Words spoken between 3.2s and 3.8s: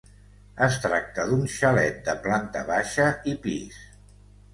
i pis.